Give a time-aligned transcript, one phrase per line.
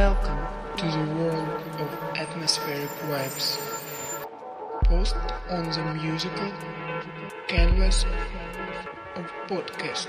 [0.00, 0.40] Welcome
[0.78, 1.46] to the world
[1.78, 3.60] of atmospheric vibes.
[4.84, 5.14] Post
[5.50, 6.50] on the musical
[7.48, 8.06] canvas
[9.16, 10.08] of podcast.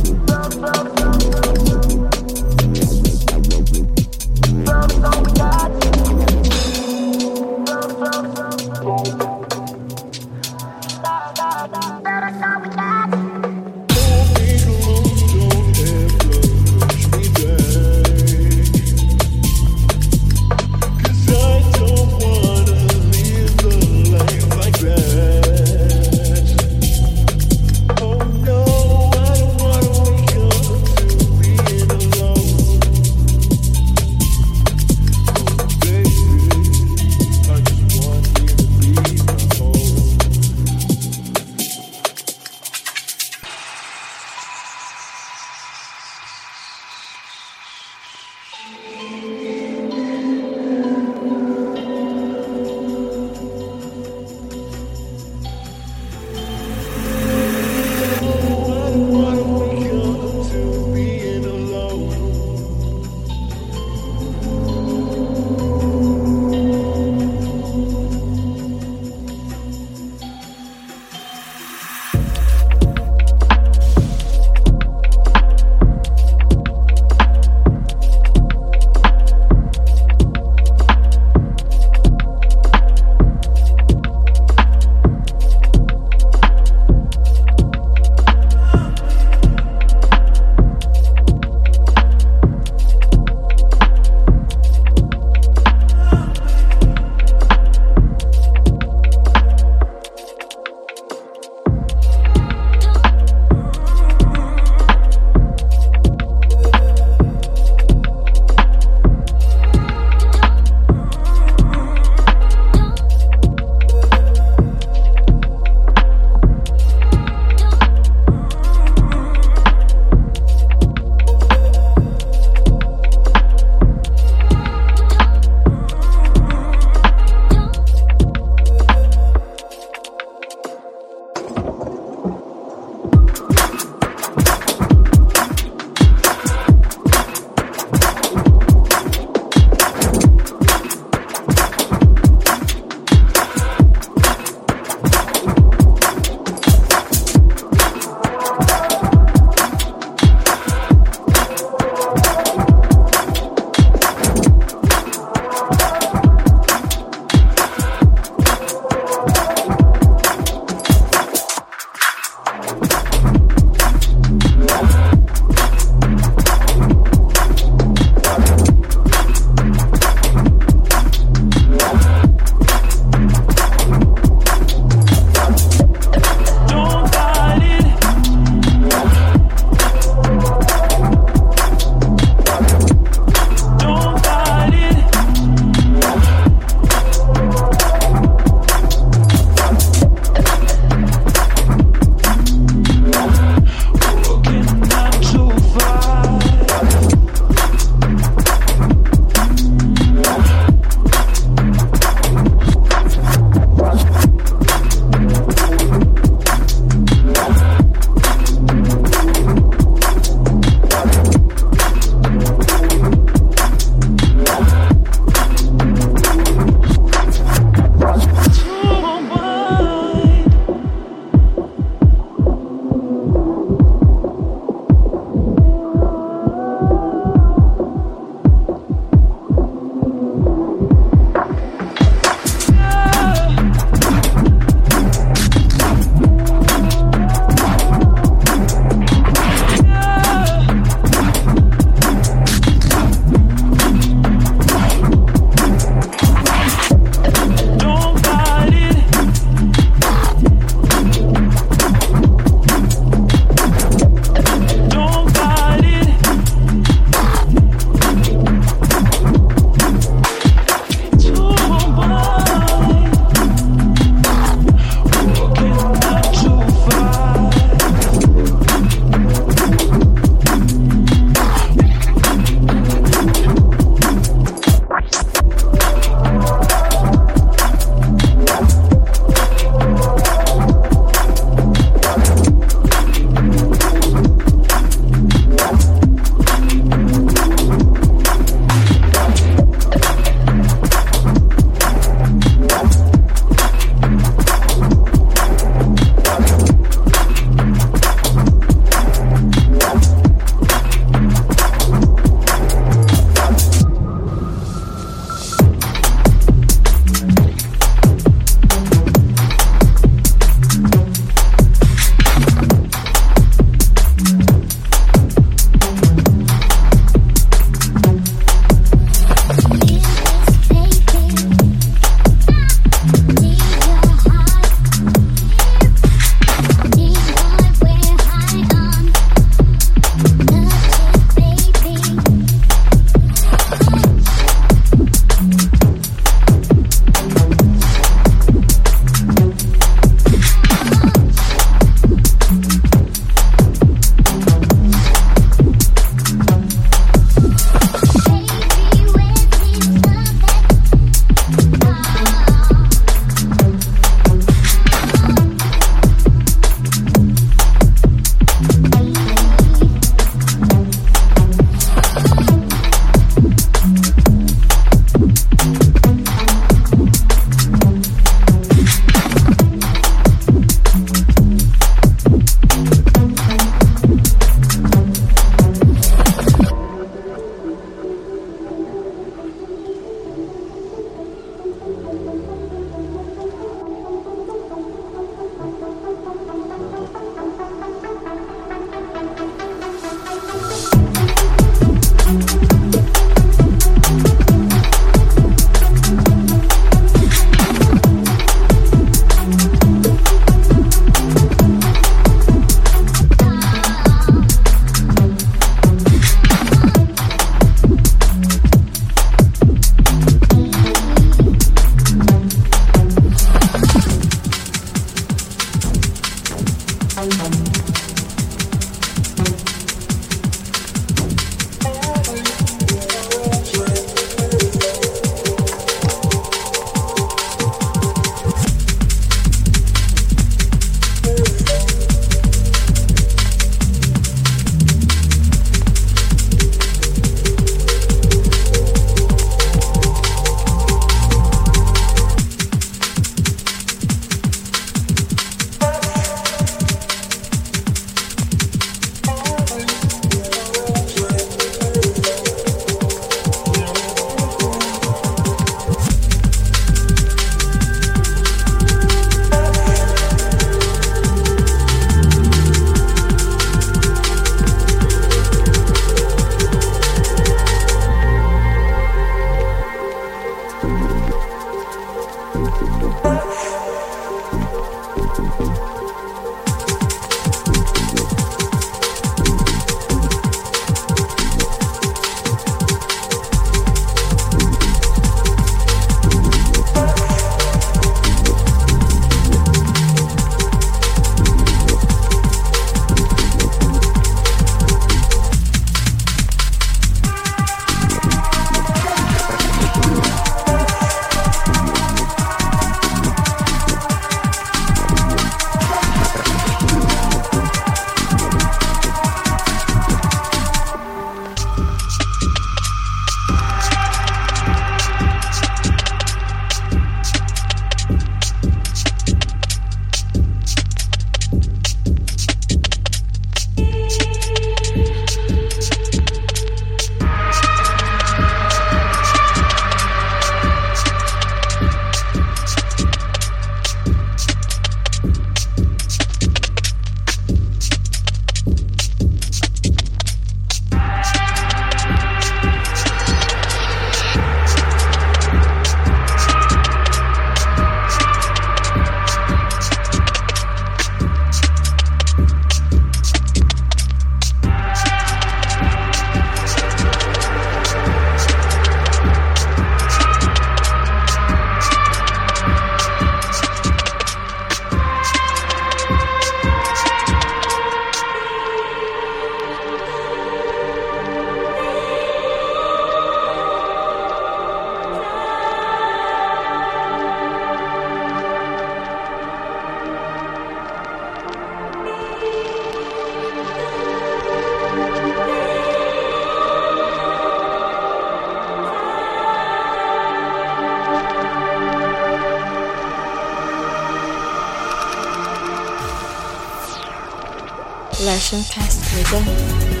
[598.41, 600.00] 身测试的。